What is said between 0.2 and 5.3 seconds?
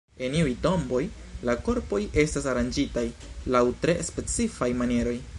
En iuj tomboj la korpoj estas aranĝitaj laŭ tre specifaj manieroj.